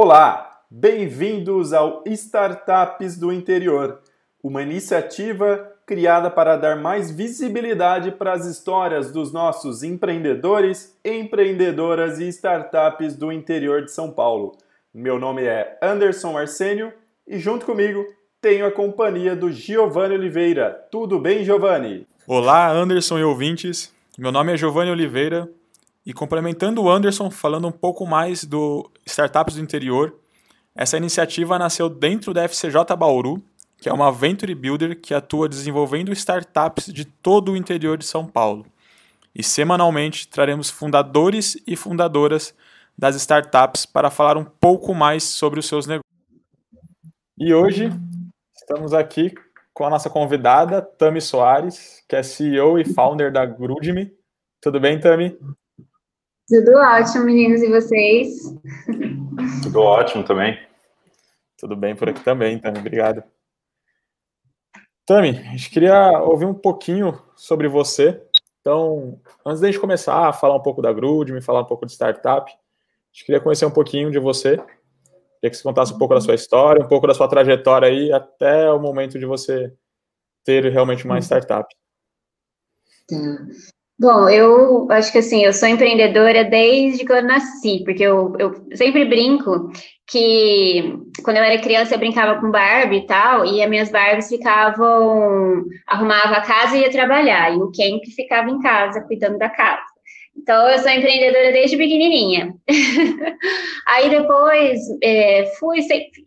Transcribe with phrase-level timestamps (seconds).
[0.00, 3.98] Olá, bem-vindos ao Startups do Interior,
[4.40, 12.28] uma iniciativa criada para dar mais visibilidade para as histórias dos nossos empreendedores, empreendedoras e
[12.28, 14.56] startups do interior de São Paulo.
[14.94, 16.92] Meu nome é Anderson Arsênio
[17.26, 18.06] e junto comigo
[18.40, 20.80] tenho a companhia do Giovanni Oliveira.
[20.92, 22.06] Tudo bem, Giovanni?
[22.24, 23.92] Olá, Anderson e ouvintes.
[24.16, 25.50] Meu nome é Giovanni Oliveira
[26.08, 30.18] e complementando o Anderson, falando um pouco mais do Startups do Interior,
[30.74, 33.42] essa iniciativa nasceu dentro da FCJ Bauru,
[33.76, 38.26] que é uma Venture Builder que atua desenvolvendo startups de todo o interior de São
[38.26, 38.64] Paulo.
[39.34, 42.54] E semanalmente traremos fundadores e fundadoras
[42.96, 46.10] das startups para falar um pouco mais sobre os seus negócios.
[47.36, 47.90] E hoje
[48.56, 49.34] estamos aqui
[49.74, 54.10] com a nossa convidada, Tami Soares, que é CEO e founder da Grudme.
[54.62, 55.36] Tudo bem, Tami?
[56.48, 58.54] Tudo ótimo, meninos, e vocês?
[59.62, 60.58] Tudo ótimo também.
[61.58, 63.22] Tudo bem por aqui também, Tami, obrigado.
[65.04, 68.22] Tami, a gente queria ouvir um pouquinho sobre você.
[68.60, 71.92] Então, antes da gente começar a falar um pouco da Grudme, falar um pouco de
[71.92, 72.56] startup, a
[73.12, 74.56] gente queria conhecer um pouquinho de você.
[74.56, 78.10] Queria que você contasse um pouco da sua história, um pouco da sua trajetória aí,
[78.10, 79.70] até o momento de você
[80.44, 81.68] ter realmente uma startup.
[83.06, 83.16] Tá.
[84.00, 88.54] Bom, eu acho que assim, eu sou empreendedora desde que eu nasci, porque eu, eu
[88.76, 89.70] sempre brinco
[90.06, 94.28] que quando eu era criança eu brincava com Barbie e tal, e as minhas Barbies
[94.28, 99.36] ficavam, arrumava a casa e ia trabalhar, e o Ken que ficava em casa cuidando
[99.36, 99.97] da casa.
[100.40, 102.54] Então, eu sou empreendedora desde pequenininha.
[103.86, 105.80] Aí depois, é, fui...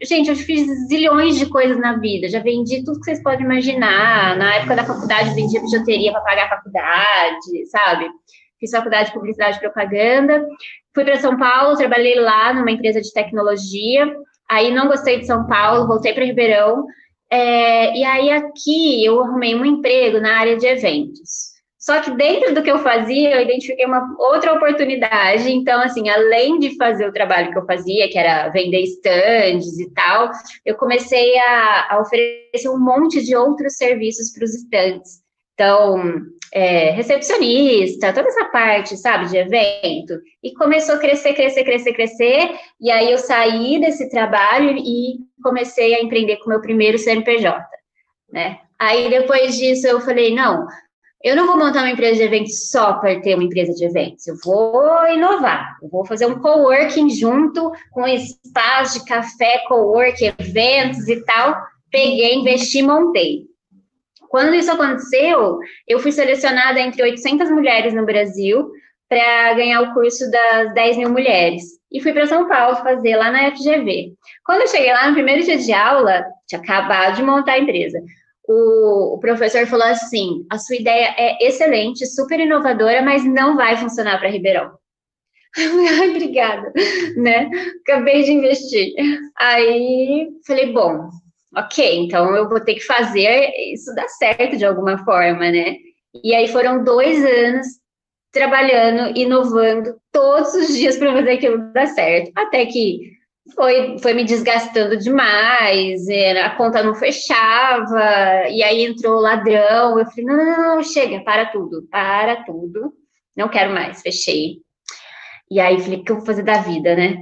[0.04, 2.28] Gente, eu fiz zilhões de coisas na vida.
[2.28, 4.38] Já vendi tudo que vocês podem imaginar.
[4.38, 8.10] Na época da faculdade, vendia bijuteria para pagar a faculdade, sabe?
[8.60, 10.46] Fiz faculdade de publicidade e propaganda.
[10.94, 14.14] Fui para São Paulo, trabalhei lá numa empresa de tecnologia.
[14.50, 16.86] Aí não gostei de São Paulo, voltei para Ribeirão.
[17.32, 21.51] É, e aí aqui eu arrumei um emprego na área de eventos.
[21.82, 25.52] Só que dentro do que eu fazia, eu identifiquei uma outra oportunidade.
[25.52, 29.92] Então, assim, além de fazer o trabalho que eu fazia, que era vender estandes e
[29.92, 30.30] tal,
[30.64, 35.22] eu comecei a, a oferecer um monte de outros serviços para os estandes.
[35.56, 36.22] Então,
[36.54, 40.20] é, recepcionista, toda essa parte, sabe, de evento.
[40.44, 42.60] E começou a crescer, crescer, crescer, crescer.
[42.80, 47.60] E aí eu saí desse trabalho e comecei a empreender com o meu primeiro CNPJ,
[48.32, 48.60] né?
[48.78, 50.68] Aí depois disso eu falei, não,
[51.24, 54.26] eu não vou montar uma empresa de eventos só para ter uma empresa de eventos.
[54.28, 55.78] Eu vou inovar.
[55.82, 61.56] Eu vou fazer um coworking junto com espaço de café, coworking, eventos e tal.
[61.92, 63.46] Peguei, investi, montei.
[64.30, 68.72] Quando isso aconteceu, eu fui selecionada entre 800 mulheres no Brasil
[69.08, 71.64] para ganhar o curso das 10 mil mulheres.
[71.92, 74.14] E fui para São Paulo fazer lá na FGV.
[74.46, 78.02] Quando eu cheguei lá no primeiro dia de aula, tinha acabado de montar a empresa
[78.52, 83.78] o, o, professor falou assim: a sua ideia é excelente, super inovadora, mas não vai
[83.78, 84.72] funcionar para Ribeirão.
[86.10, 86.72] Obrigada,
[87.16, 87.50] né?
[87.82, 88.94] Acabei de investir.
[89.38, 91.10] Aí falei, bom,
[91.56, 95.76] ok, então eu vou ter que fazer isso dar certo de alguma forma, né?
[96.24, 97.68] E aí foram dois anos
[98.32, 103.12] trabalhando, inovando todos os dias para fazer aquilo dar certo, até que
[103.56, 106.08] foi, foi me desgastando demais,
[106.44, 110.00] a conta não fechava, e aí entrou o ladrão.
[110.00, 112.94] Eu falei: não, chega, para tudo, para tudo,
[113.36, 114.58] não quero mais, fechei.
[115.50, 117.22] E aí falei: o que eu vou fazer da vida, né?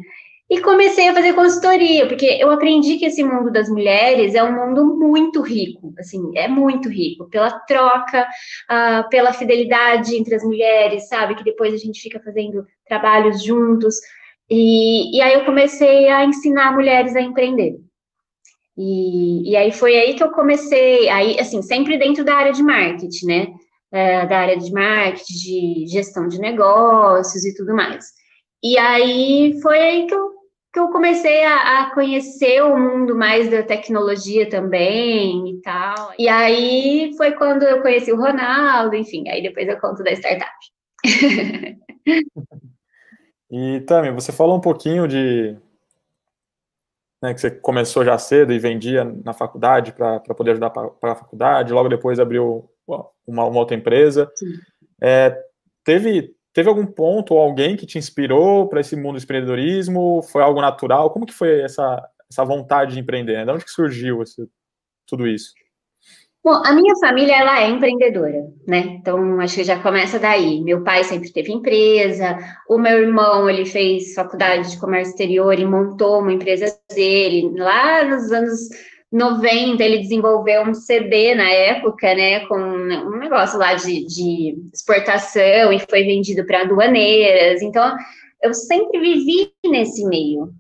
[0.50, 4.51] E comecei a fazer consultoria, porque eu aprendi que esse mundo das mulheres é um
[4.51, 8.28] mundo muito rico, assim, é muito rico, pela troca,
[8.68, 11.35] uh, pela fidelidade entre as mulheres, sabe?
[11.35, 13.95] Que depois a gente fica fazendo trabalhos juntos.
[14.50, 17.78] E, e aí eu comecei a ensinar mulheres a empreender.
[18.78, 22.64] E, e aí foi aí que eu comecei, aí, assim, sempre dentro da área de
[22.64, 23.48] marketing, né?
[23.92, 28.06] É, da área de marketing, de gestão de negócios e tudo mais.
[28.64, 30.32] E aí foi aí que eu,
[30.74, 36.13] que eu comecei a, a, conhecer o mundo mais da tecnologia também e tal.
[36.18, 40.52] E aí foi quando eu conheci o Ronaldo, enfim, aí depois eu conto da startup.
[43.51, 45.57] E também, você falou um pouquinho de
[47.22, 51.16] né, que você começou já cedo e vendia na faculdade para poder ajudar para a
[51.16, 54.31] faculdade, logo depois abriu uma, uma outra empresa.
[55.01, 55.38] É,
[55.84, 60.22] teve, teve algum ponto ou alguém que te inspirou para esse mundo do empreendedorismo?
[60.24, 61.12] Foi algo natural?
[61.12, 63.44] Como que foi essa, essa vontade de empreender?
[63.44, 64.48] De onde que surgiu esse,
[65.06, 65.54] tudo isso?
[66.41, 68.97] Bom, a minha família, ela é empreendedora, né?
[69.00, 70.62] Então, acho que já começa daí.
[70.62, 72.38] Meu pai sempre teve empresa,
[72.68, 77.51] o meu irmão, ele fez faculdade de comércio exterior e montou uma empresa dele.
[77.57, 78.69] Lá nos anos
[79.12, 85.74] 90, ele desenvolveu um CD na época, né, com um negócio lá de, de exportação
[85.74, 87.62] e foi vendido para aduaneiras.
[87.62, 87.95] Então,
[88.42, 90.53] eu sempre vivi nesse meio.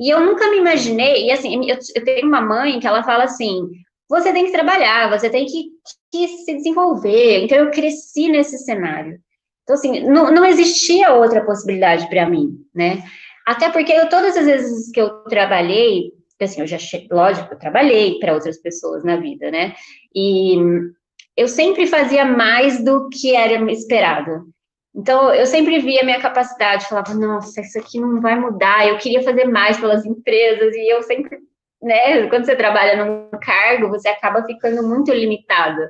[0.00, 3.24] E eu nunca me imaginei, e assim, eu, eu tenho uma mãe que ela fala
[3.24, 3.68] assim,
[4.08, 5.66] você tem que trabalhar, você tem que,
[6.10, 7.44] que se desenvolver.
[7.44, 9.20] Então, eu cresci nesse cenário.
[9.62, 13.02] Então, assim, não, não existia outra possibilidade para mim, né?
[13.46, 16.78] Até porque eu, todas as vezes que eu trabalhei, assim, eu já,
[17.10, 19.74] lógico, eu trabalhei para outras pessoas na vida, né?
[20.14, 20.56] E
[21.36, 24.48] eu sempre fazia mais do que era esperado.
[24.94, 28.98] Então, eu sempre via a minha capacidade, falava, nossa, isso aqui não vai mudar, eu
[28.98, 31.38] queria fazer mais pelas empresas, e eu sempre
[31.82, 35.80] né, quando você trabalha num cargo, você acaba ficando muito limitado.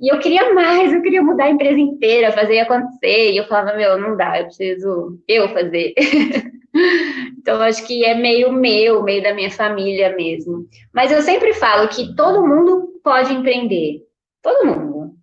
[0.00, 3.32] E eu queria mais, eu queria mudar a empresa inteira, fazer acontecer.
[3.32, 5.92] E eu falava, meu, não dá, eu preciso eu fazer.
[7.38, 10.66] então, acho que é meio meu, meio da minha família mesmo.
[10.92, 14.00] Mas eu sempre falo que todo mundo pode empreender.
[14.42, 15.14] Todo mundo.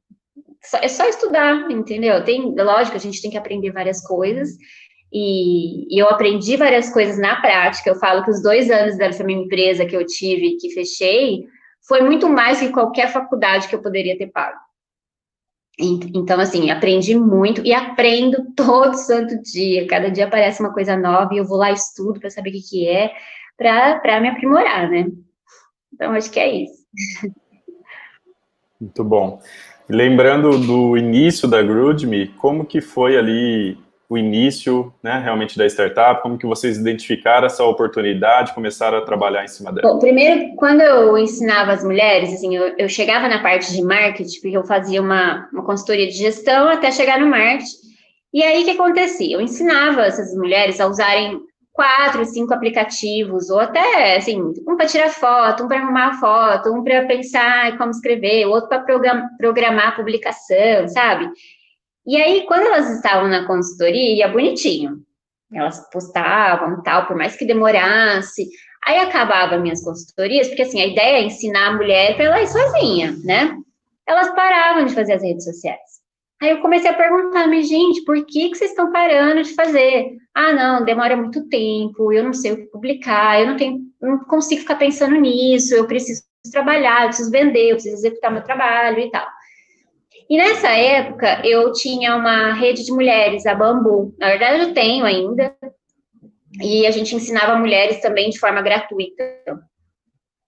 [0.81, 2.23] É só estudar, entendeu?
[2.23, 4.49] Tem, lógico, a gente tem que aprender várias coisas.
[5.11, 7.89] E, e, eu aprendi várias coisas na prática.
[7.89, 11.45] Eu falo que os dois anos dessa minha empresa que eu tive, que fechei,
[11.87, 14.57] foi muito mais que qualquer faculdade que eu poderia ter pago.
[15.79, 19.87] Então, assim, aprendi muito e aprendo todo santo dia.
[19.87, 22.61] Cada dia aparece uma coisa nova e eu vou lá estudo para saber o que,
[22.61, 23.11] que é,
[23.57, 25.07] para me aprimorar, né?
[25.93, 26.85] Então, acho que é isso.
[28.79, 29.41] Muito bom.
[29.89, 33.77] Lembrando do início da GroodMe, como que foi ali
[34.11, 36.21] o início, né, realmente da startup?
[36.21, 39.87] Como que vocês identificaram essa oportunidade, começaram a trabalhar em cima dela?
[39.87, 44.41] Bom, primeiro, quando eu ensinava as mulheres, assim, eu, eu chegava na parte de marketing,
[44.41, 47.71] porque eu fazia uma, uma consultoria de gestão até chegar no marketing.
[48.33, 49.33] E aí, o que acontecia?
[49.33, 51.39] Eu ensinava essas mulheres a usarem
[51.71, 56.83] quatro, cinco aplicativos, ou até, assim, um para tirar foto, um para arrumar foto, um
[56.83, 58.83] para pensar como escrever, outro para
[59.37, 61.29] programar a publicação, sabe?
[62.05, 65.03] E aí, quando elas estavam na consultoria, ia bonitinho.
[65.53, 68.47] Elas postavam tal, por mais que demorasse.
[68.85, 72.47] Aí acabava minhas consultorias, porque assim, a ideia é ensinar a mulher para ela ir
[72.47, 73.55] sozinha, né?
[74.07, 76.01] Elas paravam de fazer as redes sociais.
[76.41, 80.17] Aí eu comecei a perguntar, mas gente, por que, que vocês estão parando de fazer?
[80.33, 84.17] Ah, não, demora muito tempo, eu não sei o que publicar, eu não tenho, não
[84.25, 88.99] consigo ficar pensando nisso, eu preciso trabalhar, eu preciso vender, eu preciso executar meu trabalho
[88.99, 89.27] e tal.
[90.31, 94.15] E nessa época, eu tinha uma rede de mulheres, a Bambu.
[94.17, 95.53] Na verdade, eu tenho ainda.
[96.61, 99.21] E a gente ensinava mulheres também de forma gratuita.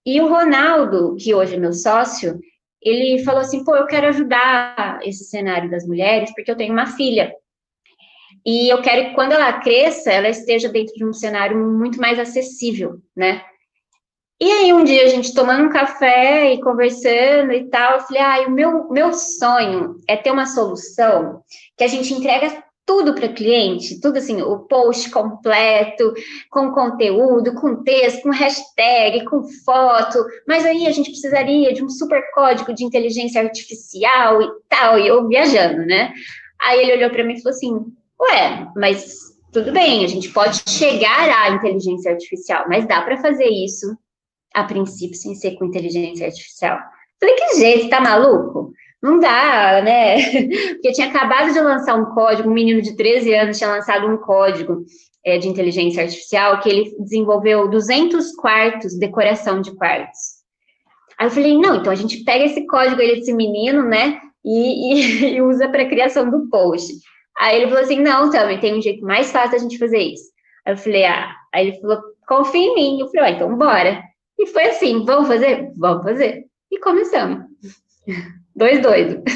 [0.06, 2.40] E o Ronaldo, que hoje é meu sócio,
[2.80, 6.86] ele falou assim: pô, eu quero ajudar esse cenário das mulheres, porque eu tenho uma
[6.86, 7.30] filha.
[8.42, 12.18] E eu quero que quando ela cresça, ela esteja dentro de um cenário muito mais
[12.18, 13.42] acessível, né?
[14.40, 18.22] E aí, um dia, a gente tomando um café e conversando e tal, eu falei,
[18.22, 21.40] ah, o meu, meu sonho é ter uma solução
[21.76, 26.12] que a gente entrega tudo para o cliente, tudo assim, o post completo,
[26.50, 31.88] com conteúdo, com texto, com hashtag, com foto, mas aí a gente precisaria de um
[31.88, 36.12] super código de inteligência artificial e tal, e eu viajando, né?
[36.60, 37.72] Aí ele olhou para mim e falou assim,
[38.20, 43.48] ué, mas tudo bem, a gente pode chegar à inteligência artificial, mas dá para fazer
[43.48, 43.96] isso
[44.54, 46.78] a princípio, sem ser com inteligência artificial.
[47.20, 48.72] Falei, que jeito, tá maluco?
[49.02, 50.16] Não dá, né?
[50.74, 54.16] Porque tinha acabado de lançar um código, um menino de 13 anos tinha lançado um
[54.16, 54.84] código
[55.24, 60.18] é, de inteligência artificial que ele desenvolveu 200 quartos, decoração de quartos.
[61.18, 64.94] Aí eu falei, não, então a gente pega esse código aí desse menino, né, e,
[64.94, 66.92] e, e usa para criação do post.
[67.38, 70.32] Aí ele falou assim, não, também tem um jeito mais fácil da gente fazer isso.
[70.64, 73.00] Aí eu falei, ah, aí ele falou, confia em mim.
[73.00, 74.02] Eu falei, ah, então bora.
[74.38, 75.72] E foi assim, vamos fazer?
[75.76, 76.46] Vamos fazer.
[76.70, 77.44] E começamos.
[78.54, 79.24] Dois doidos.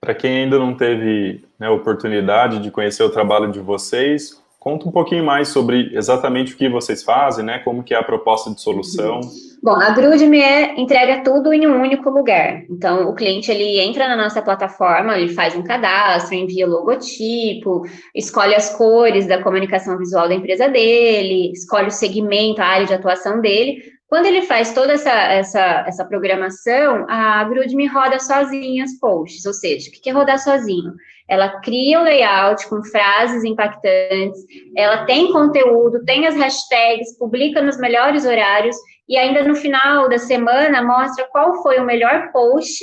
[0.00, 4.92] Para quem ainda não teve né, oportunidade de conhecer o trabalho de vocês, conta um
[4.92, 7.58] pouquinho mais sobre exatamente o que vocês fazem, né?
[7.60, 9.20] Como que é a proposta de solução.
[9.62, 12.62] Bom, a Grudme é, entrega tudo em um único lugar.
[12.70, 17.82] Então, o cliente ele entra na nossa plataforma, ele faz um cadastro, envia logotipo,
[18.14, 22.94] escolhe as cores da comunicação visual da empresa dele, escolhe o segmento, a área de
[22.94, 23.82] atuação dele.
[24.08, 29.52] Quando ele faz toda essa, essa, essa programação, a Grudme roda sozinha os posts, ou
[29.52, 30.94] seja, o que é rodar sozinho?
[31.28, 34.40] Ela cria o um layout com frases impactantes,
[34.74, 40.18] ela tem conteúdo, tem as hashtags, publica nos melhores horários e ainda no final da
[40.18, 42.82] semana mostra qual foi o melhor post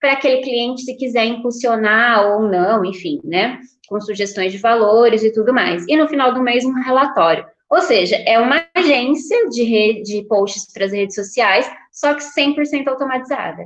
[0.00, 3.60] para aquele cliente se quiser impulsionar ou não, enfim, né?
[3.88, 5.84] Com sugestões de valores e tudo mais.
[5.86, 7.44] E no final do mês, um relatório.
[7.72, 12.20] Ou seja, é uma agência de, rede, de posts para as redes sociais, só que
[12.22, 13.64] 100% automatizada.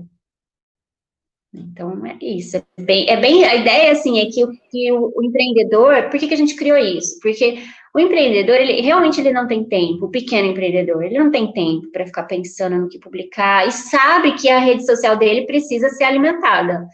[1.53, 2.57] Então, é isso.
[2.57, 6.29] É bem, é bem, a ideia, assim, é que, que o, o, empreendedor, por que,
[6.29, 7.19] que a gente criou isso?
[7.21, 7.59] Porque
[7.93, 11.91] o empreendedor, ele realmente ele não tem tempo, o pequeno empreendedor, ele não tem tempo
[11.91, 16.05] para ficar pensando no que publicar e sabe que a rede social dele precisa ser
[16.05, 16.87] alimentada.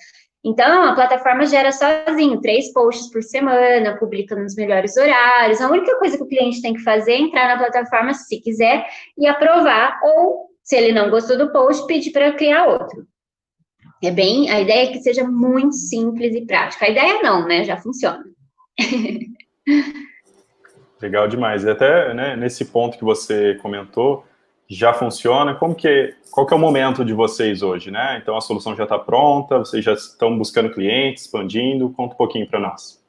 [0.44, 5.60] Então, a plataforma gera sozinho três posts por semana, publica nos melhores horários.
[5.60, 8.84] A única coisa que o cliente tem que fazer é entrar na plataforma se quiser
[9.16, 13.06] e aprovar, ou se ele não gostou do post, pedir para criar outro.
[14.02, 16.86] É bem, a ideia é que seja muito simples e prática.
[16.86, 17.62] A ideia não, né?
[17.62, 18.24] Já funciona.
[21.00, 21.62] Legal demais.
[21.62, 24.24] E até né, nesse ponto que você comentou,
[24.72, 25.54] já funciona.
[25.54, 28.18] Como que, qual que é o momento de vocês hoje, né?
[28.20, 31.90] Então a solução já está pronta, vocês já estão buscando clientes, expandindo.
[31.90, 33.01] Conta um pouquinho para nós.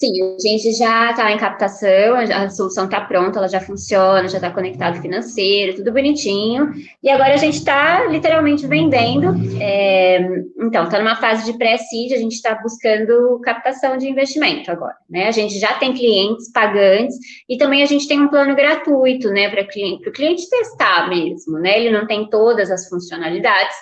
[0.00, 4.38] Sim, a gente já está em captação, a solução está pronta, ela já funciona, já
[4.38, 6.72] está conectado financeiro, tudo bonitinho.
[7.02, 9.34] E agora a gente está literalmente vendendo.
[9.60, 10.18] É,
[10.58, 14.96] então, está numa fase de pré-seed, a gente está buscando captação de investimento agora.
[15.06, 15.28] Né?
[15.28, 17.16] A gente já tem clientes pagantes
[17.46, 21.58] e também a gente tem um plano gratuito, né, para cliente, o cliente testar mesmo,
[21.58, 21.78] né?
[21.78, 23.76] Ele não tem todas as funcionalidades,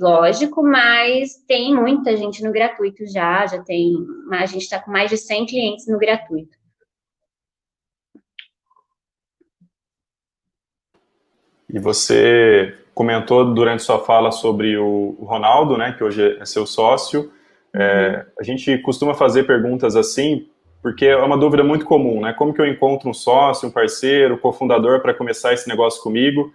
[0.00, 3.94] lógico, mas tem muita gente no gratuito já, já tem,
[4.32, 6.56] a gente está com mais de 100 clientes no gratuito.
[11.68, 17.30] E você comentou durante sua fala sobre o Ronaldo, né, que hoje é seu sócio.
[17.74, 20.48] É, a gente costuma fazer perguntas assim,
[20.82, 22.32] porque é uma dúvida muito comum, né?
[22.32, 26.52] Como que eu encontro um sócio, um parceiro, cofundador para começar esse negócio comigo?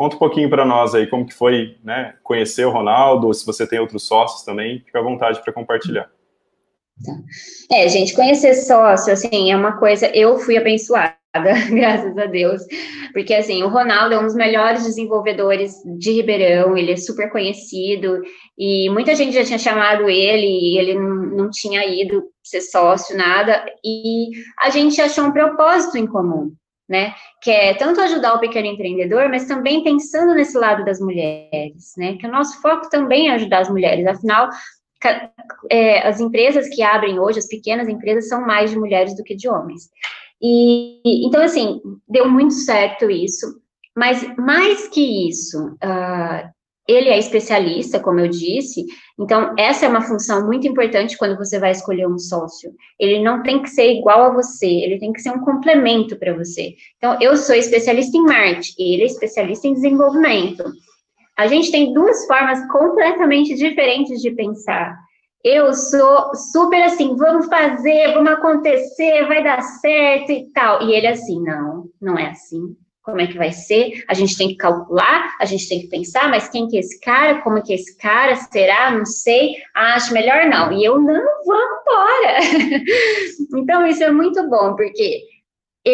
[0.00, 3.66] Conta um pouquinho para nós aí como que foi, né, conhecer o Ronaldo, se você
[3.66, 6.10] tem outros sócios também, fica à vontade para compartilhar.
[7.70, 11.12] É, gente, conhecer sócio, assim, é uma coisa, eu fui abençoada,
[11.70, 12.62] graças a Deus,
[13.12, 18.22] porque, assim, o Ronaldo é um dos melhores desenvolvedores de Ribeirão, ele é super conhecido,
[18.58, 23.66] e muita gente já tinha chamado ele, e ele não tinha ido ser sócio, nada,
[23.84, 24.30] e
[24.60, 26.54] a gente achou um propósito em comum,
[26.90, 27.14] né?
[27.40, 32.16] Que é tanto ajudar o pequeno empreendedor, mas também pensando nesse lado das mulheres, né?
[32.16, 34.50] Que o nosso foco também é ajudar as mulheres, afinal,
[35.70, 39.36] é, as empresas que abrem hoje, as pequenas empresas, são mais de mulheres do que
[39.36, 39.88] de homens.
[40.42, 43.46] E então, assim, deu muito certo isso,
[43.96, 46.50] mas mais que isso, uh,
[46.90, 48.84] ele é especialista, como eu disse,
[49.18, 52.72] então essa é uma função muito importante quando você vai escolher um sócio.
[52.98, 56.34] Ele não tem que ser igual a você, ele tem que ser um complemento para
[56.34, 56.74] você.
[56.96, 60.64] Então, eu sou especialista em marketing, ele é especialista em desenvolvimento.
[61.36, 64.96] A gente tem duas formas completamente diferentes de pensar.
[65.42, 70.82] Eu sou super assim, vamos fazer, vamos acontecer, vai dar certo e tal.
[70.82, 74.48] E ele assim, não, não é assim como é que vai ser, a gente tem
[74.48, 77.62] que calcular, a gente tem que pensar, mas quem que é esse cara, como é
[77.62, 82.82] que é esse cara, será, não sei, acho melhor não, e eu não, vamos embora.
[83.56, 85.22] então, isso é muito bom, porque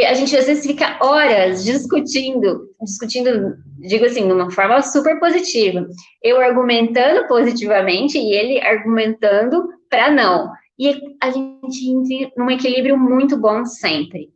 [0.09, 5.87] a gente às vezes fica horas discutindo, discutindo, digo assim, de uma forma super positiva,
[6.23, 10.89] eu argumentando positivamente e ele argumentando para não, e
[11.23, 14.36] a gente entra num equilíbrio muito bom sempre.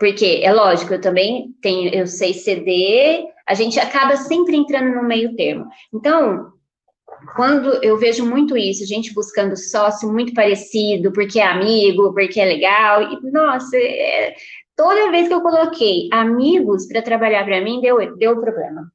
[0.00, 5.06] Porque é lógico, eu também tenho, eu sei ceder, a gente acaba sempre entrando no
[5.06, 5.66] meio termo.
[5.92, 6.54] Então,
[7.36, 12.46] quando eu vejo muito isso, gente buscando sócio muito parecido, porque é amigo, porque é
[12.46, 14.34] legal, e, nossa, é,
[14.74, 18.90] toda vez que eu coloquei amigos para trabalhar para mim, deu, deu problema.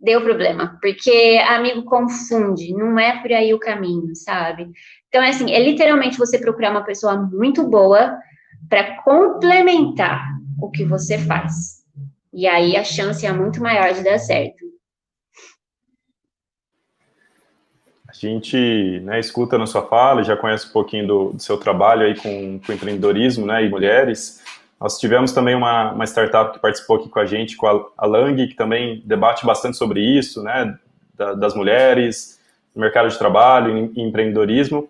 [0.00, 4.70] Deu problema, porque amigo confunde, não é por aí o caminho, sabe?
[5.08, 8.18] Então, é assim, é literalmente você procurar uma pessoa muito boa,
[8.68, 11.84] para complementar o que você faz.
[12.32, 14.64] E aí a chance é muito maior de dar certo.
[18.08, 22.06] A gente né, escuta na sua fala, já conhece um pouquinho do, do seu trabalho
[22.06, 24.42] aí com, com empreendedorismo né, e mulheres.
[24.80, 28.06] Nós tivemos também uma, uma startup que participou aqui com a gente, com a, a
[28.06, 30.78] Lang, que também debate bastante sobre isso, né,
[31.14, 32.40] da, das mulheres,
[32.74, 34.88] mercado de trabalho e empreendedorismo.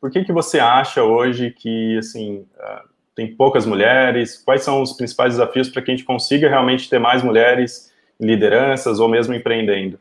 [0.00, 2.46] Por que, que você acha hoje que, assim,
[3.16, 4.36] tem poucas mulheres?
[4.44, 8.26] Quais são os principais desafios para que a gente consiga realmente ter mais mulheres em
[8.26, 9.98] lideranças ou mesmo empreendendo?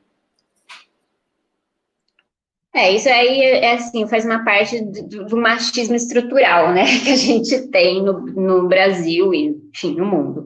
[2.73, 7.15] É, isso aí é assim, faz uma parte do, do, machismo estrutural, né, que a
[7.15, 10.45] gente tem no, no Brasil e, enfim, no mundo.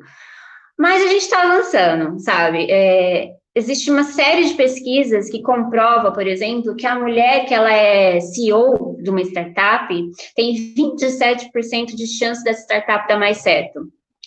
[0.78, 2.68] Mas a gente está avançando, sabe?
[2.70, 7.72] É, existe uma série de pesquisas que comprova, por exemplo, que a mulher que ela
[7.72, 9.94] é CEO de uma startup
[10.36, 13.82] tem 27% de chance dessa startup dar mais certo,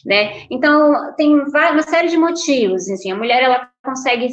[0.05, 0.47] né?
[0.51, 4.29] Então, tem uma série de motivos, assim, a mulher, ela consegue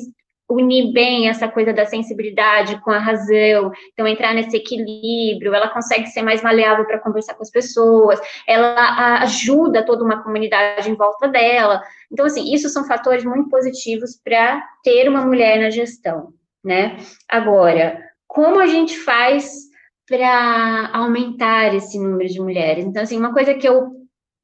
[0.49, 6.07] unir bem essa coisa da sensibilidade com a razão, então entrar nesse equilíbrio, ela consegue
[6.07, 11.27] ser mais maleável para conversar com as pessoas, ela ajuda toda uma comunidade em volta
[11.27, 11.83] dela.
[12.11, 16.97] Então, assim, isso são fatores muito positivos para ter uma mulher na gestão, né?
[17.27, 19.69] Agora, como a gente faz
[20.07, 22.83] para aumentar esse número de mulheres?
[22.85, 23.91] Então, assim, uma coisa que eu,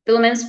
[0.06, 0.44] pelo menos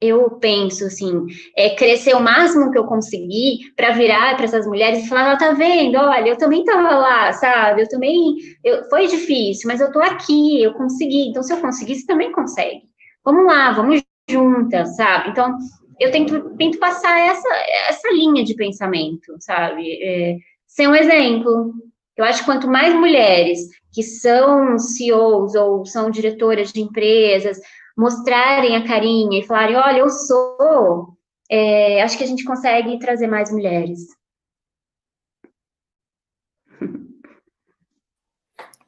[0.00, 1.24] eu penso assim,
[1.56, 5.38] é crescer o máximo que eu conseguir para virar para essas mulheres e falar, ela
[5.38, 7.82] tá vendo, olha, eu também estava lá, sabe?
[7.82, 11.28] Eu também, eu, foi difícil, mas eu tô aqui, eu consegui.
[11.28, 12.82] Então, se eu conseguir, você também consegue.
[13.24, 15.30] Vamos lá, vamos juntas, sabe?
[15.30, 15.56] Então,
[15.98, 17.48] eu tento, tento passar essa,
[17.88, 19.98] essa linha de pensamento, sabe?
[20.02, 20.36] É,
[20.66, 21.72] ser um exemplo.
[22.16, 23.60] Eu acho que quanto mais mulheres
[23.92, 27.58] que são CEOs ou são diretoras de empresas
[27.96, 31.16] mostrarem a carinha e falarem, olha, eu sou,
[31.50, 34.06] é, acho que a gente consegue trazer mais mulheres.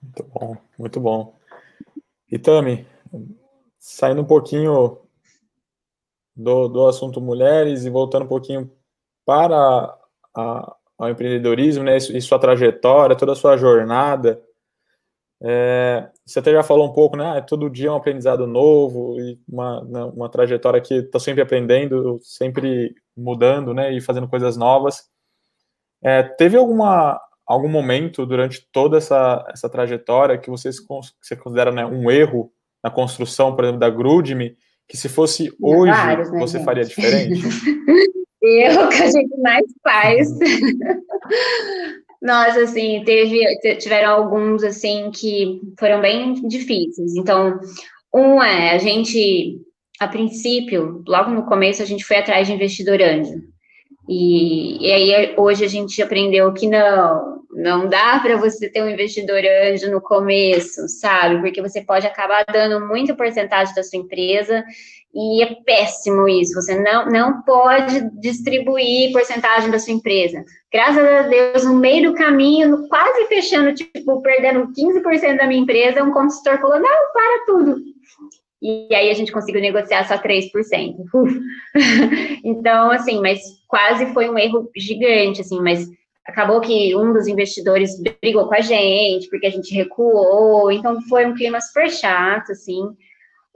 [0.02, 1.34] Muito bom, muito bom.
[2.30, 2.86] E Tami,
[3.78, 4.98] saindo um pouquinho
[6.36, 8.70] do, do assunto mulheres e voltando um pouquinho
[9.24, 9.98] para
[10.34, 14.42] a, ao empreendedorismo, né, e sua trajetória, toda a sua jornada,
[15.42, 17.38] é, você até já falou um pouco, né?
[17.38, 21.42] Ah, todo dia é um aprendizado novo e uma, né, uma trajetória que está sempre
[21.42, 23.92] aprendendo, sempre mudando, né?
[23.92, 25.09] E fazendo coisas novas.
[26.02, 31.87] É, teve alguma algum momento durante toda essa, essa trajetória que você, você considera né,
[31.87, 32.52] um erro
[32.85, 34.54] na construção, por exemplo, da Grudme,
[34.87, 36.64] que se fosse hoje Vários, né, você gente?
[36.66, 37.40] faria diferente?
[38.40, 40.28] Erro que a gente mais faz.
[42.20, 43.40] Nossa, assim, teve,
[43.78, 47.14] tiveram alguns, assim, que foram bem difíceis.
[47.16, 47.58] Então,
[48.12, 49.60] um é, a gente,
[50.00, 53.40] a princípio, logo no começo, a gente foi atrás de investidor anjo.
[54.09, 58.90] E, e aí, hoje a gente aprendeu que não, não dá para você ter um
[58.90, 61.40] investidor anjo no começo, sabe?
[61.40, 64.64] Porque você pode acabar dando muita porcentagem da sua empresa
[65.14, 66.54] e é péssimo isso.
[66.54, 70.44] Você não, não pode distribuir porcentagem da sua empresa.
[70.72, 76.04] Graças a Deus, no meio do caminho, quase fechando, tipo, perdendo 15% da minha empresa,
[76.04, 77.76] um consultor falou: não, para tudo.
[78.61, 80.50] E aí a gente conseguiu negociar só 3%.
[81.14, 81.40] Uf.
[82.44, 85.88] então, assim, mas quase foi um erro gigante, assim, mas
[86.28, 91.26] acabou que um dos investidores brigou com a gente, porque a gente recuou, então foi
[91.26, 92.82] um clima super chato, assim.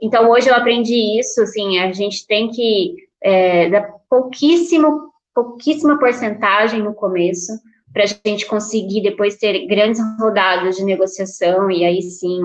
[0.01, 6.81] Então, hoje eu aprendi isso, assim, a gente tem que é, dar pouquíssimo, pouquíssima porcentagem
[6.81, 7.53] no começo,
[7.93, 12.41] para a gente conseguir depois ter grandes rodadas de negociação e aí sim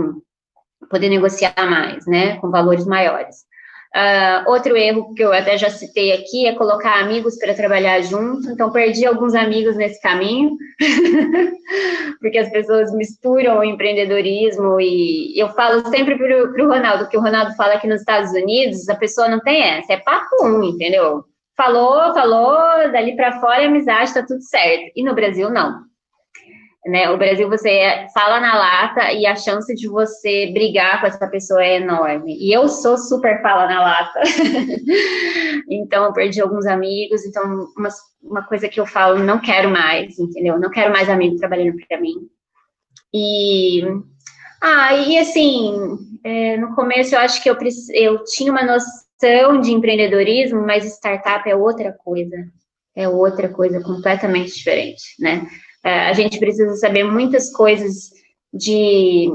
[0.90, 3.47] poder negociar mais, né, com valores maiores.
[3.96, 8.50] Uh, outro erro que eu até já citei aqui é colocar amigos para trabalhar junto,
[8.50, 10.50] então perdi alguns amigos nesse caminho,
[12.20, 17.20] porque as pessoas misturam o empreendedorismo e eu falo sempre para o Ronaldo, que o
[17.20, 21.24] Ronaldo fala que nos Estados Unidos a pessoa não tem essa, é papo um, entendeu?
[21.56, 24.92] Falou, falou, dali para fora é amizade, tá tudo certo.
[24.94, 25.87] E no Brasil, não.
[26.86, 27.10] Né?
[27.10, 31.62] O Brasil, você fala na lata e a chance de você brigar com essa pessoa
[31.62, 32.36] é enorme.
[32.38, 34.20] E eu sou super fala na lata.
[35.68, 37.24] então, eu perdi alguns amigos.
[37.26, 37.88] Então, uma,
[38.22, 40.58] uma coisa que eu falo, não quero mais, entendeu?
[40.58, 42.14] Não quero mais amigos trabalhando para mim.
[43.12, 43.82] E,
[44.62, 47.56] ah, e assim, é, no começo eu acho que eu,
[47.92, 52.36] eu tinha uma noção de empreendedorismo, mas startup é outra coisa.
[52.94, 55.46] É outra coisa completamente diferente, né?
[55.88, 58.10] É, a gente precisa saber muitas coisas
[58.52, 59.30] de,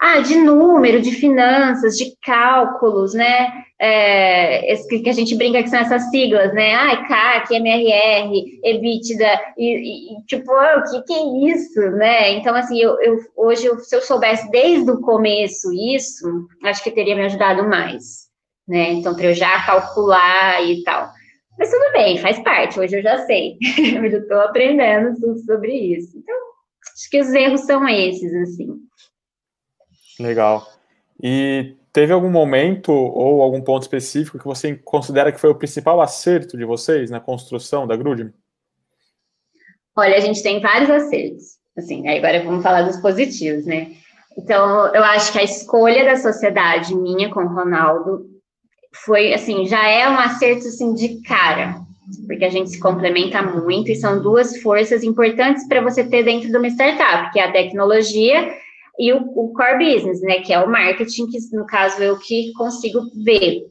[0.00, 3.64] ah, de número, de finanças, de cálculos, né?
[3.76, 6.74] É, que a gente brinca que são essas siglas, né?
[6.74, 12.34] Ah, CAC, MRR, EBITDA, e, e tipo, oh, o que, que é isso, né?
[12.34, 17.16] Então, assim, eu, eu hoje, se eu soubesse desde o começo isso, acho que teria
[17.16, 18.28] me ajudado mais,
[18.68, 18.92] né?
[18.92, 21.10] Então, para eu já calcular e tal.
[21.60, 23.58] Mas tudo bem, faz parte, hoje eu já sei.
[23.94, 26.16] eu estou aprendendo tudo sobre isso.
[26.16, 26.34] Então,
[26.94, 28.80] acho que os erros são esses, assim.
[30.18, 30.66] Legal.
[31.22, 36.00] E teve algum momento ou algum ponto específico que você considera que foi o principal
[36.00, 38.32] acerto de vocês na construção da Grudem?
[39.94, 41.58] Olha, a gente tem vários acertos.
[41.76, 43.92] Assim, agora vamos falar dos positivos, né?
[44.38, 48.29] Então, eu acho que a escolha da sociedade minha com o Ronaldo
[48.92, 51.76] foi, assim, já é um acerto, assim, de cara,
[52.26, 56.50] porque a gente se complementa muito e são duas forças importantes para você ter dentro
[56.50, 58.52] de uma startup, que é a tecnologia
[58.98, 62.52] e o, o, core business, né, que é o marketing, que no caso eu que
[62.52, 63.62] consigo ver.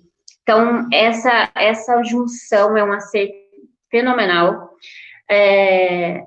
[0.42, 3.34] Então, essa, essa junção é um acerto
[3.92, 4.70] fenomenal.
[5.30, 6.24] É,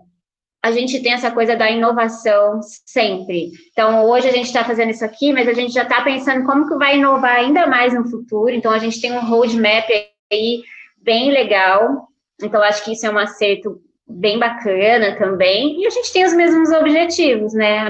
[0.62, 3.50] a gente tem essa coisa da inovação sempre.
[3.72, 6.68] Então, hoje a gente está fazendo isso aqui, mas a gente já está pensando como
[6.68, 8.50] que vai inovar ainda mais no futuro.
[8.50, 9.88] Então, a gente tem um roadmap
[10.32, 10.62] aí
[10.96, 12.06] bem legal.
[12.40, 15.80] Então, acho que isso é um acerto bem bacana também.
[15.80, 17.88] E a gente tem os mesmos objetivos, né?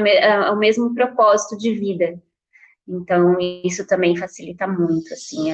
[0.51, 2.19] O mesmo propósito de vida.
[2.89, 5.53] Então, isso também facilita muito, assim.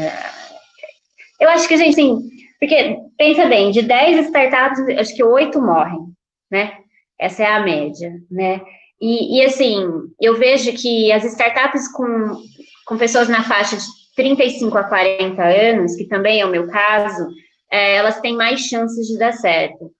[1.41, 2.21] Eu acho que a gente, assim,
[2.61, 5.99] porque, pensa bem, de 10 startups, acho que 8 morrem,
[6.51, 6.79] né?
[7.21, 8.61] Essa é a média, né?
[9.01, 9.87] E, e, assim,
[10.21, 12.37] eu vejo que as startups com,
[12.87, 13.85] com pessoas na faixa de
[14.17, 17.29] 35 a 40 anos, que também é o meu caso,
[17.71, 19.93] é, elas têm mais chances de dar certo.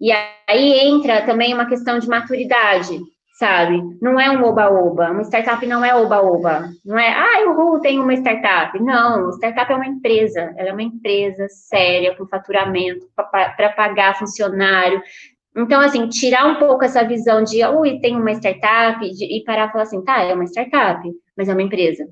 [0.00, 0.10] E
[0.48, 2.98] aí entra também uma questão de maturidade,
[3.38, 3.82] sabe?
[4.00, 5.10] Não é um oba-oba.
[5.10, 6.70] Uma startup não é oba-oba.
[6.84, 8.78] Não é, ah, o tem uma startup.
[8.78, 10.54] Não, startup é uma empresa.
[10.56, 15.02] Ela é uma empresa séria, com faturamento, para pagar funcionário,
[15.56, 19.72] então, assim, tirar um pouco essa visão de, ui, tem uma startup, e parar e
[19.72, 21.00] falar assim, tá, é uma startup,
[21.36, 22.06] mas é uma empresa.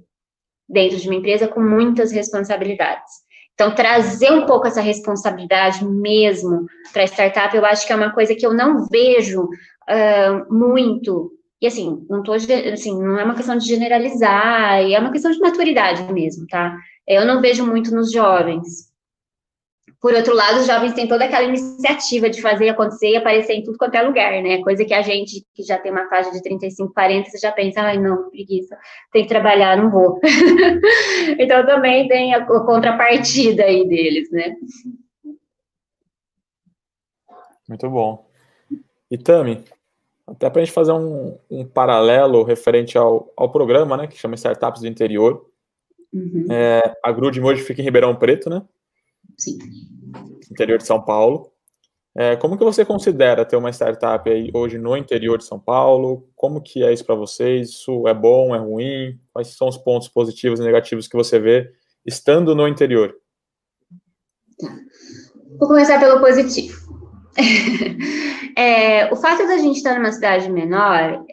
[0.69, 3.25] Dentro de uma empresa com muitas responsabilidades.
[3.53, 8.13] Então, trazer um pouco essa responsabilidade mesmo para a startup, eu acho que é uma
[8.13, 11.31] coisa que eu não vejo uh, muito.
[11.61, 15.39] E assim, não tô, assim, não é uma questão de generalizar, é uma questão de
[15.39, 16.77] maturidade mesmo, tá?
[17.07, 18.93] Eu não vejo muito nos jovens.
[20.05, 23.63] Por outro lado, os jovens têm toda aquela iniciativa de fazer acontecer e aparecer em
[23.63, 24.63] tudo quanto é lugar, né?
[24.63, 27.81] Coisa que a gente, que já tem uma faixa de 35, 40, você já pensa,
[27.81, 28.77] ai, não, preguiça,
[29.11, 30.21] tem que trabalhar, não vou.
[31.41, 34.55] então, também tem a contrapartida aí deles, né?
[37.67, 38.29] Muito bom.
[39.11, 39.65] E Tami,
[40.27, 44.35] até para a gente fazer um, um, paralelo referente ao, ao programa, né, que chama
[44.35, 45.47] Startups do Interior,
[46.13, 46.47] uhum.
[46.51, 48.61] é, a Grude hoje fica em Ribeirão Preto, né?
[49.39, 49.59] Sim.
[50.51, 51.53] Interior de São Paulo.
[52.17, 56.29] É, como que você considera ter uma startup aí hoje no interior de São Paulo?
[56.37, 57.71] Como que é isso para vocês?
[57.71, 59.19] Isso é bom, é ruim?
[59.33, 61.73] Quais são os pontos positivos e negativos que você vê
[62.07, 63.17] estando no interior?
[64.61, 64.79] Tá.
[65.59, 66.85] Vou começar pelo positivo.
[68.57, 71.25] é, o fato da gente estar numa cidade menor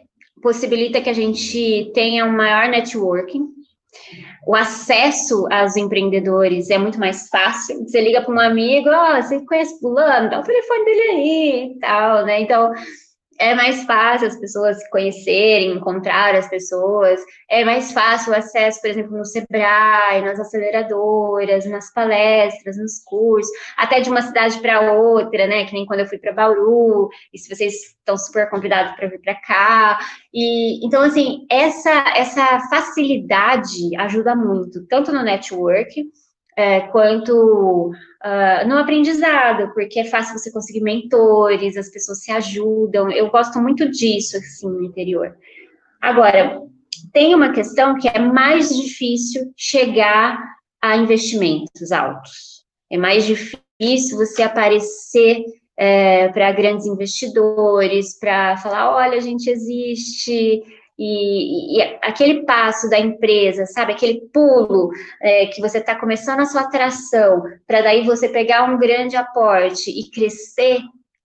[0.42, 3.48] possibilita que a gente tenha um maior networking,
[4.44, 7.84] o acesso aos empreendedores é muito mais fácil.
[7.84, 10.30] Você liga para um amigo, ó, oh, você conhece fulano?
[10.30, 12.40] Dá o telefone dele aí e tal, né?
[12.40, 12.72] Então,
[13.42, 18.80] é mais fácil as pessoas se conhecerem, encontrar as pessoas, é mais fácil o acesso,
[18.80, 24.92] por exemplo, no Sebrae, nas aceleradoras, nas palestras, nos cursos, até de uma cidade para
[24.92, 25.64] outra, né?
[25.64, 29.20] Que nem quando eu fui para Bauru, e se vocês estão super convidados para vir
[29.20, 29.98] para cá.
[30.32, 36.04] E então, assim, essa, essa facilidade ajuda muito, tanto no network
[36.56, 43.10] é, quanto uh, no aprendizado, porque é fácil você conseguir mentores, as pessoas se ajudam.
[43.10, 45.36] Eu gosto muito disso, assim, no interior.
[46.00, 46.60] Agora,
[47.12, 50.38] tem uma questão que é mais difícil chegar
[50.80, 52.64] a investimentos altos.
[52.90, 55.44] É mais difícil você aparecer
[55.76, 60.62] é, para grandes investidores, para falar, olha, a gente existe,
[60.98, 66.46] e, e, aquele passo da empresa, sabe, aquele pulo é, que você está começando a
[66.46, 70.80] sua atração, para daí você pegar um grande aporte e crescer,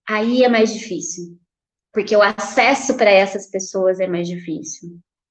[0.08, 1.36] aí é mais difícil,
[1.92, 4.88] porque o acesso para essas pessoas é mais difícil.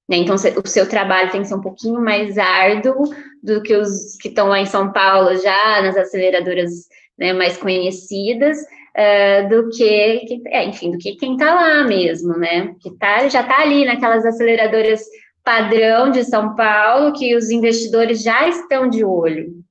[0.07, 0.17] Né?
[0.17, 3.09] Então, o seu trabalho tem que ser um pouquinho mais árduo
[3.43, 6.71] do que os que estão lá em São Paulo já, nas aceleradoras
[7.17, 8.57] né, mais conhecidas,
[8.97, 12.75] uh, do que, que é, enfim, do que quem está lá mesmo, né?
[12.81, 15.01] Que tá, já está ali naquelas aceleradoras
[15.43, 19.63] padrão de São Paulo, que os investidores já estão de olho.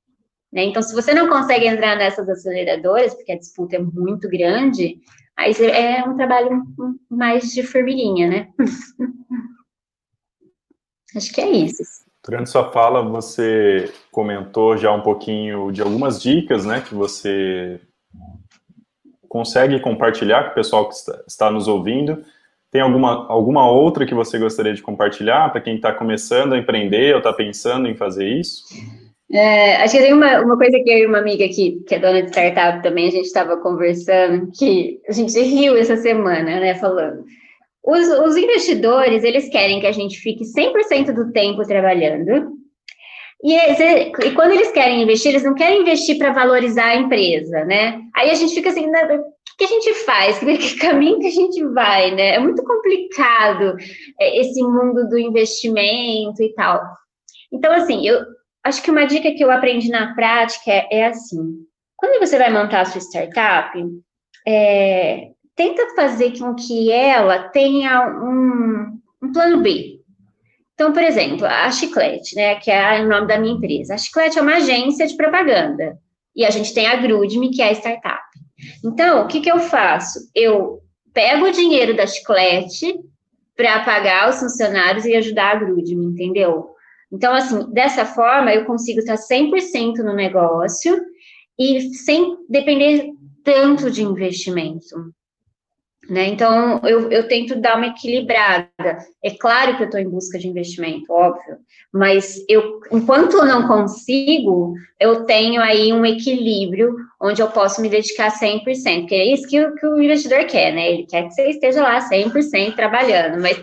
[0.51, 0.63] Né?
[0.63, 4.97] Então, se você não consegue entrar nessas aceleradoras, porque a disputa é muito grande,
[5.37, 6.63] aí é um trabalho
[7.07, 8.47] mais de formiguinha, né?
[11.15, 11.83] Acho que é isso.
[12.25, 17.79] Durante sua fala, você comentou já um pouquinho de algumas dicas, né, que você
[19.27, 22.23] consegue compartilhar com o pessoal que está, está nos ouvindo?
[22.71, 27.13] Tem alguma, alguma outra que você gostaria de compartilhar para quem está começando a empreender
[27.13, 28.63] ou está pensando em fazer isso?
[29.31, 31.99] É, acho que tem uma, uma coisa que eu e uma amiga aqui, que é
[31.99, 36.75] dona de startup também, a gente estava conversando, que a gente riu essa semana, né,
[36.75, 37.25] falando.
[37.83, 42.56] Os, os investidores, eles querem que a gente fique 100% do tempo trabalhando,
[43.43, 48.01] E, e, quando eles querem investir, eles não querem investir para valorizar a empresa, né?
[48.15, 50.39] Aí a gente fica assim, né, o que a gente faz?
[50.41, 52.35] Que caminho que a gente vai, né?
[52.35, 53.75] É muito complicado
[54.19, 56.81] é, esse mundo do investimento e tal.
[57.51, 58.21] Então, assim, eu
[58.63, 62.51] acho que uma dica que eu aprendi na prática é, é assim: quando você vai
[62.51, 63.77] montar a sua startup,
[64.47, 69.99] é, tenta fazer com que ela tenha um, um plano B,
[70.77, 73.95] então, por exemplo, a Chiclete, né, que é o nome da minha empresa.
[73.95, 75.97] A Chiclete é uma agência de propaganda.
[76.35, 78.21] E a gente tem a Grudme, que é a startup.
[78.85, 80.19] Então, o que, que eu faço?
[80.35, 80.79] Eu
[81.11, 82.93] pego o dinheiro da Chiclete
[83.55, 86.69] para pagar os funcionários e ajudar a Grudme, entendeu?
[87.11, 90.95] Então, assim, dessa forma, eu consigo estar 100% no negócio
[91.57, 93.09] e sem depender
[93.43, 95.11] tanto de investimento.
[96.09, 96.27] Né?
[96.27, 98.69] Então, eu, eu tento dar uma equilibrada.
[99.21, 101.57] É claro que eu estou em busca de investimento, óbvio,
[101.93, 107.89] mas eu, enquanto eu não consigo, eu tenho aí um equilíbrio onde eu posso me
[107.89, 108.63] dedicar 100%,
[109.01, 110.93] porque é isso que, que o investidor quer, né?
[110.93, 113.61] Ele quer que você esteja lá 100% trabalhando, mas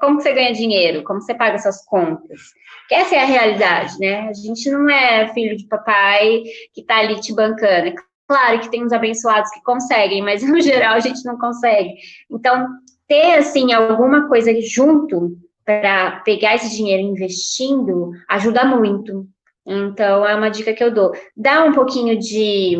[0.00, 1.02] como você ganha dinheiro?
[1.04, 2.40] Como você paga suas contas?
[2.88, 4.28] Que essa é a realidade, né?
[4.28, 6.42] A gente não é filho de papai
[6.74, 7.94] que está ali te bancando.
[8.30, 11.94] Claro que tem uns abençoados que conseguem, mas no geral a gente não consegue.
[12.30, 12.68] Então,
[13.08, 19.26] ter assim alguma coisa junto para pegar esse dinheiro investindo ajuda muito.
[19.66, 21.10] Então, é uma dica que eu dou.
[21.36, 22.76] Dá um pouquinho de.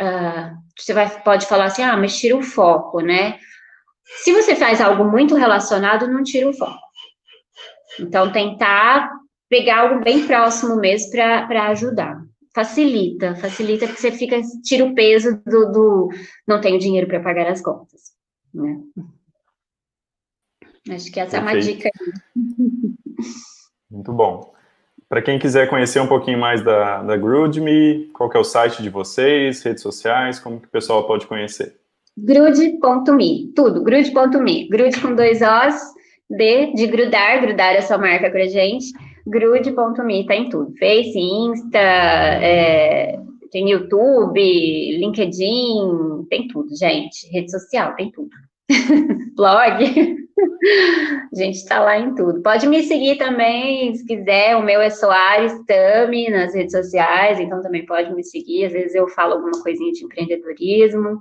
[0.00, 3.38] Uh, você vai, pode falar assim, ah, mas tira o foco, né?
[4.22, 6.80] Se você faz algo muito relacionado, não tira o foco.
[8.00, 9.10] Então, tentar
[9.50, 12.21] pegar algo bem próximo mesmo para ajudar
[12.54, 16.08] facilita, facilita porque você fica, tira o peso do, do
[16.46, 18.12] não tenho dinheiro para pagar as contas,
[18.52, 18.80] né?
[20.90, 21.48] Acho que essa Perfeito.
[21.48, 21.90] é uma dica.
[23.90, 24.52] Muito bom.
[25.08, 28.82] Para quem quiser conhecer um pouquinho mais da, da GroodMe, qual que é o site
[28.82, 31.76] de vocês, redes sociais, como que o pessoal pode conhecer?
[32.16, 35.74] Grude.me, tudo, grude.me, grude com dois Os,
[36.30, 38.86] D de grudar, grudar a sua marca com a gente,
[39.26, 40.72] grude.me, tá em tudo.
[40.78, 43.18] Face, Insta, é,
[43.50, 44.40] tem YouTube,
[44.98, 47.28] LinkedIn, tem tudo, gente.
[47.30, 48.30] Rede social, tem tudo.
[49.36, 50.22] Blog.
[51.32, 52.40] A gente tá lá em tudo.
[52.42, 54.56] Pode me seguir também, se quiser.
[54.56, 58.66] O meu é Soares Tami nas redes sociais, então também pode me seguir.
[58.66, 61.20] Às vezes eu falo alguma coisinha de empreendedorismo.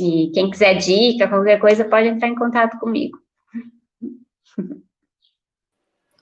[0.00, 3.18] E quem quiser dica, qualquer coisa, pode entrar em contato comigo.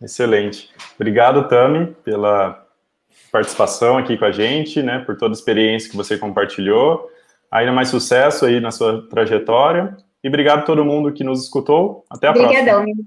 [0.02, 0.70] Excelente.
[0.96, 2.66] Obrigado, Tami, pela
[3.30, 7.08] participação aqui com a gente, né, por toda a experiência que você compartilhou.
[7.50, 9.96] Ainda mais sucesso aí na sua trajetória.
[10.22, 12.04] E obrigado a todo mundo que nos escutou.
[12.10, 12.82] Até a Obrigadão.
[12.82, 13.02] próxima.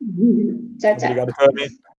[0.00, 0.78] Obrigadão.
[0.78, 1.10] Tchau, tchau.
[1.10, 1.91] Obrigado, Tami.